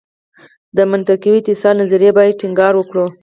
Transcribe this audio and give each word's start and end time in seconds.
د 0.77 0.79
منطقوي 0.91 1.37
اتصال 1.41 1.75
نظریې 1.81 2.11
باندې 2.17 2.37
ټینګار 2.39 2.73
وکړ. 2.77 2.95